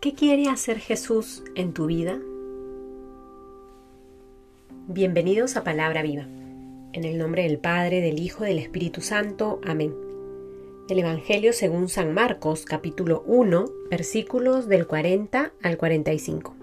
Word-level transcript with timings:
¿Qué 0.00 0.14
quiere 0.14 0.48
hacer 0.48 0.78
Jesús 0.78 1.42
en 1.56 1.72
tu 1.72 1.86
vida? 1.86 2.20
Bienvenidos 4.86 5.56
a 5.56 5.64
Palabra 5.64 6.02
Viva. 6.02 6.22
En 6.92 7.02
el 7.02 7.18
nombre 7.18 7.42
del 7.42 7.58
Padre, 7.58 8.00
del 8.00 8.20
Hijo, 8.20 8.44
del 8.44 8.60
Espíritu 8.60 9.00
Santo. 9.00 9.60
Amén. 9.66 9.92
El 10.88 11.00
Evangelio 11.00 11.52
según 11.52 11.88
San 11.88 12.14
Marcos, 12.14 12.64
capítulo 12.64 13.24
1, 13.26 13.64
versículos 13.90 14.68
del 14.68 14.86
40 14.86 15.52
al 15.60 15.76
45. 15.76 16.54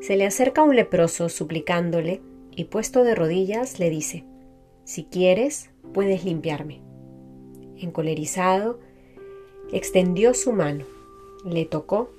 Se 0.00 0.16
le 0.16 0.26
acerca 0.26 0.62
un 0.62 0.76
leproso 0.76 1.28
suplicándole 1.28 2.20
y 2.54 2.66
puesto 2.66 3.02
de 3.02 3.16
rodillas 3.16 3.80
le 3.80 3.90
dice, 3.90 4.22
Si 4.84 5.06
quieres, 5.06 5.70
puedes 5.92 6.24
limpiarme. 6.24 6.82
Encolerizado, 7.78 8.78
extendió 9.72 10.34
su 10.34 10.52
mano 10.52 10.95
le 11.46 11.64
tocó 11.64 12.10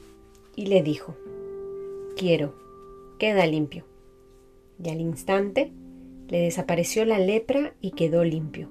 y 0.55 0.67
le 0.67 0.81
dijo, 0.81 1.15
quiero, 2.15 2.55
queda 3.19 3.45
limpio. 3.45 3.85
Y 4.83 4.89
al 4.89 5.01
instante 5.01 5.71
le 6.29 6.39
desapareció 6.39 7.05
la 7.05 7.19
lepra 7.19 7.73
y 7.81 7.91
quedó 7.91 8.23
limpio. 8.23 8.69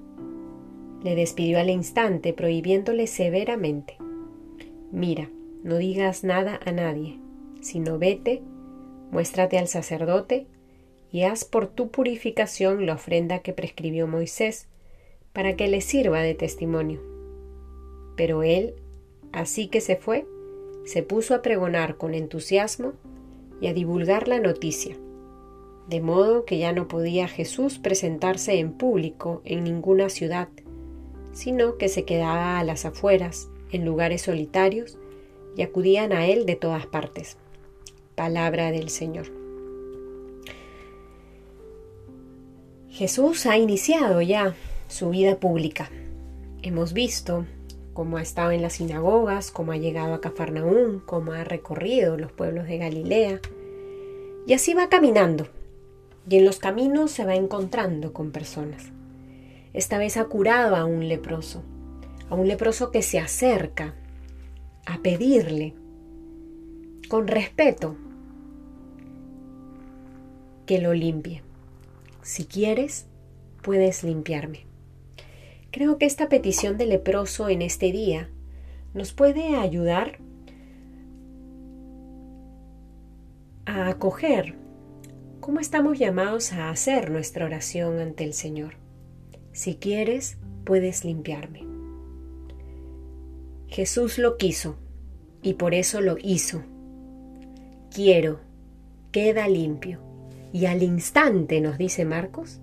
Le 1.03 1.15
despidió 1.15 1.59
al 1.59 1.69
instante, 1.69 2.33
prohibiéndole 2.33 3.07
severamente, 3.07 3.97
mira, 4.91 5.29
no 5.63 5.77
digas 5.77 6.23
nada 6.23 6.59
a 6.65 6.71
nadie, 6.71 7.19
sino 7.61 7.99
vete, 7.99 8.41
muéstrate 9.11 9.57
al 9.57 9.67
sacerdote 9.67 10.47
y 11.11 11.23
haz 11.23 11.45
por 11.45 11.67
tu 11.67 11.89
purificación 11.89 12.85
la 12.85 12.95
ofrenda 12.95 13.39
que 13.39 13.53
prescribió 13.53 14.07
Moisés, 14.07 14.67
para 15.33 15.55
que 15.55 15.67
le 15.67 15.81
sirva 15.81 16.21
de 16.21 16.33
testimonio. 16.33 16.99
Pero 18.15 18.41
él, 18.41 18.73
así 19.31 19.67
que 19.67 19.81
se 19.81 19.95
fue, 19.95 20.25
se 20.87 21.03
puso 21.03 21.35
a 21.35 21.41
pregonar 21.41 21.97
con 21.97 22.13
entusiasmo 22.13 22.93
y 23.59 23.67
a 23.67 23.73
divulgar 23.73 24.29
la 24.29 24.39
noticia, 24.39 24.95
de 25.89 25.99
modo 25.99 26.45
que 26.45 26.57
ya 26.59 26.71
no 26.71 26.87
podía 26.87 27.27
Jesús 27.27 27.77
presentarse 27.77 28.57
en 28.59 28.71
público 28.71 29.41
en 29.43 29.65
ninguna 29.65 30.07
ciudad, 30.07 30.47
sino 31.33 31.77
que 31.77 31.89
se 31.89 32.05
quedaba 32.05 32.57
a 32.57 32.63
las 32.63 32.85
afueras, 32.85 33.49
en 33.69 33.83
lugares 33.83 34.21
solitarios, 34.21 34.97
y 35.57 35.61
acudían 35.61 36.13
a 36.13 36.25
él 36.25 36.45
de 36.45 36.55
todas 36.55 36.85
partes. 36.85 37.35
Palabra 38.15 38.71
del 38.71 38.89
Señor. 38.89 39.27
Jesús 42.89 43.45
ha 43.45 43.57
iniciado 43.57 44.21
ya 44.21 44.55
su 44.87 45.09
vida 45.09 45.37
pública. 45.37 45.91
Hemos 46.61 46.93
visto 46.93 47.45
como 47.97 48.17
ha 48.17 48.21
estado 48.21 48.51
en 48.51 48.61
las 48.61 48.73
sinagogas, 48.73 49.49
como 49.49 49.71
ha 49.71 49.77
llegado 49.77 50.13
a 50.13 50.21
Cafarnaún, 50.21 51.01
como 51.03 51.31
ha 51.31 51.43
recorrido 51.43 52.15
los 52.15 52.31
pueblos 52.31 52.67
de 52.67 52.77
Galilea. 52.77 53.41
Y 54.45 54.53
así 54.53 54.75
va 54.75 54.87
caminando. 54.87 55.47
Y 56.29 56.35
en 56.35 56.45
los 56.45 56.59
caminos 56.59 57.09
se 57.09 57.25
va 57.25 57.33
encontrando 57.33 58.13
con 58.13 58.29
personas. 58.29 58.91
Esta 59.73 59.97
vez 59.97 60.15
ha 60.17 60.25
curado 60.25 60.75
a 60.75 60.85
un 60.85 61.07
leproso, 61.07 61.63
a 62.29 62.35
un 62.35 62.47
leproso 62.47 62.91
que 62.91 63.01
se 63.01 63.17
acerca 63.17 63.95
a 64.85 64.99
pedirle 64.99 65.73
con 67.09 67.27
respeto 67.27 67.95
que 70.67 70.77
lo 70.77 70.93
limpie. 70.93 71.41
Si 72.21 72.45
quieres, 72.45 73.07
puedes 73.63 74.03
limpiarme. 74.03 74.67
Creo 75.71 75.97
que 75.97 76.05
esta 76.05 76.29
petición 76.29 76.77
del 76.77 76.89
leproso 76.89 77.49
en 77.49 77.61
este 77.61 77.91
día 77.91 78.29
nos 78.93 79.13
puede 79.13 79.55
ayudar 79.55 80.19
a 83.65 83.89
acoger 83.89 84.55
cómo 85.39 85.59
estamos 85.59 85.99
llamados 85.99 86.53
a 86.53 86.69
hacer 86.69 87.11
nuestra 87.11 87.45
oración 87.45 87.99
ante 87.99 88.23
el 88.23 88.33
Señor. 88.33 88.75
Si 89.51 89.75
quieres, 89.75 90.37
puedes 90.63 91.03
limpiarme. 91.03 91.63
Jesús 93.67 94.17
lo 94.17 94.37
quiso 94.37 94.77
y 95.41 95.55
por 95.55 95.73
eso 95.73 96.01
lo 96.01 96.17
hizo. 96.21 96.63
Quiero, 97.93 98.39
queda 99.11 99.47
limpio. 99.47 99.99
Y 100.53 100.65
al 100.65 100.81
instante, 100.81 101.59
nos 101.59 101.77
dice 101.77 102.05
Marcos, 102.05 102.61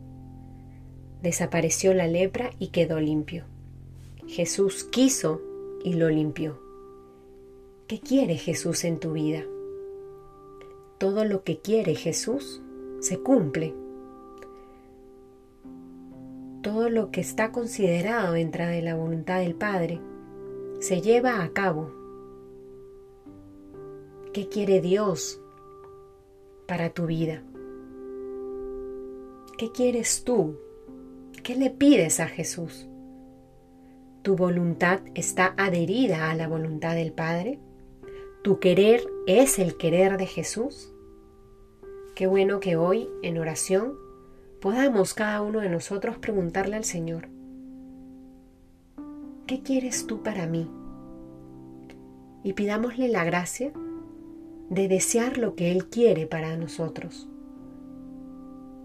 desapareció 1.25 1.95
la 1.95 2.07
lepra 2.07 2.51
y 2.59 2.69
quedó 2.69 3.01
limpio. 3.01 3.47
Jesús 4.27 4.85
quiso 4.85 5.41
y 5.83 5.95
lo 5.95 6.11
limpió. 6.11 6.61
¿Qué 7.89 7.99
quiere 7.99 8.37
Jesús 8.37 8.85
en 8.85 9.01
tu 9.01 9.13
vida? 9.13 9.43
Todo 10.99 11.25
lo 11.25 11.43
que 11.43 11.61
quiere 11.61 11.95
Jesús 11.95 12.63
se 13.01 13.19
cumple. 13.19 13.75
Todo 16.63 16.91
lo 16.91 17.11
que 17.11 17.23
está 17.23 17.53
considerado 17.53 18.35
dentro 18.35 18.67
de 18.67 18.83
la 18.83 18.95
voluntad 18.95 19.41
del 19.41 19.55
Padre 19.55 20.01
se 20.81 21.01
lleva 21.01 21.43
a 21.43 21.49
cabo. 21.55 21.91
¿Qué 24.35 24.51
quiere 24.51 24.83
Dios 24.83 25.41
para 26.67 26.91
tu 26.91 27.07
vida? 27.07 27.43
¿Qué 29.57 29.73
quieres 29.73 30.25
tú 30.25 30.59
¿Qué 31.45 31.55
le 31.57 31.69
pides 31.69 32.21
a 32.21 32.27
Jesús? 32.27 32.89
¿Tu 34.23 34.35
voluntad 34.35 35.01
está 35.15 35.53
adherida 35.59 36.31
a 36.31 36.35
la 36.35 36.49
voluntad 36.49 36.95
del 36.95 37.13
Padre? 37.13 37.59
¿Tu 38.43 38.61
querer 38.61 39.03
es 39.27 39.59
el 39.59 39.77
querer 39.77 40.17
de 40.17 40.25
Jesús? 40.25 40.91
Qué 42.15 42.27
bueno 42.27 42.61
que 42.61 42.77
hoy, 42.77 43.11
en 43.23 43.37
oración, 43.37 43.93
podamos 44.63 45.13
cada 45.13 45.43
uno 45.43 45.61
de 45.61 45.69
nosotros 45.69 46.17
preguntarle 46.17 46.77
al 46.77 46.85
Señor, 46.85 47.29
¿qué 49.47 49.61
quieres 49.61 50.07
tú 50.07 50.23
para 50.23 50.47
mí? 50.47 50.71
Y 52.43 52.55
pidámosle 52.55 53.09
la 53.09 53.23
gracia 53.23 53.71
de 54.71 54.89
desear 54.89 55.37
lo 55.37 55.57
que 55.57 55.73
Él 55.73 55.91
quiere 55.91 56.27
para 56.27 56.57
nosotros. 56.57 57.29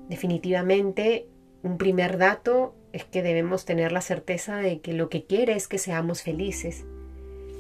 Definitivamente 0.10 1.29
un 1.64 1.78
primer 1.78 2.18
dato 2.18 2.74
es 2.94 3.04
que 3.04 3.22
debemos 3.22 3.66
tener 3.66 3.92
la 3.92 4.02
certeza 4.02 4.58
de 4.58 4.80
que 4.80 4.94
lo 4.94 5.10
que 5.10 5.26
quiere 5.26 5.54
es 5.56 5.68
que 5.68 5.78
seamos 5.78 6.22
felices 6.22 6.86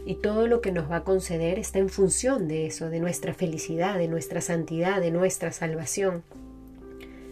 y 0.10 0.16
todo 0.16 0.48
lo 0.48 0.60
que 0.60 0.72
nos 0.72 0.90
va 0.90 0.98
a 0.98 1.04
conceder 1.04 1.60
está 1.60 1.78
en 1.78 1.90
función 1.90 2.48
de 2.48 2.66
eso, 2.66 2.90
de 2.90 3.00
nuestra 3.00 3.36
felicidad, 3.36 4.00
de 4.00 4.08
nuestra 4.08 4.42
santidad, 4.42 5.02
de 5.02 5.12
nuestra 5.12 5.52
salvación. 5.52 6.24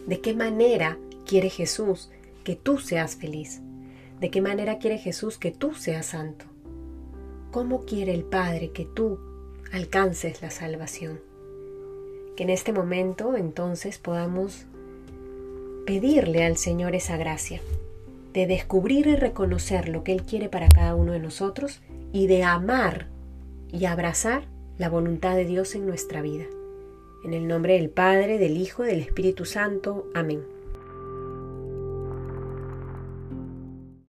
¿De 0.06 0.20
qué 0.20 0.32
manera 0.32 0.96
quiere 1.26 1.50
Jesús 1.50 2.08
que 2.44 2.54
tú 2.54 2.78
seas 2.78 3.16
feliz? 3.16 3.60
¿De 4.20 4.30
qué 4.30 4.40
manera 4.40 4.78
quiere 4.78 4.98
Jesús 4.98 5.38
que 5.38 5.50
tú 5.50 5.74
seas 5.74 6.06
santo? 6.06 6.44
¿Cómo 7.50 7.84
quiere 7.84 8.14
el 8.14 8.22
Padre 8.22 8.70
que 8.70 8.84
tú 8.84 9.18
alcances 9.72 10.40
la 10.40 10.50
salvación? 10.50 11.20
Que 12.36 12.44
en 12.44 12.50
este 12.50 12.72
momento 12.72 13.36
entonces 13.36 13.98
podamos 13.98 14.66
pedirle 15.88 16.44
al 16.44 16.58
Señor 16.58 16.94
esa 16.94 17.16
gracia, 17.16 17.62
de 18.34 18.46
descubrir 18.46 19.06
y 19.06 19.16
reconocer 19.16 19.88
lo 19.88 20.04
que 20.04 20.12
Él 20.12 20.22
quiere 20.22 20.50
para 20.50 20.68
cada 20.68 20.94
uno 20.94 21.12
de 21.12 21.18
nosotros 21.18 21.80
y 22.12 22.26
de 22.26 22.42
amar 22.42 23.06
y 23.72 23.86
abrazar 23.86 24.42
la 24.76 24.90
voluntad 24.90 25.34
de 25.34 25.46
Dios 25.46 25.74
en 25.74 25.86
nuestra 25.86 26.20
vida. 26.20 26.44
En 27.24 27.32
el 27.32 27.48
nombre 27.48 27.72
del 27.72 27.88
Padre, 27.88 28.36
del 28.36 28.58
Hijo 28.58 28.82
del 28.82 29.00
Espíritu 29.00 29.46
Santo. 29.46 30.06
Amén. 30.14 30.57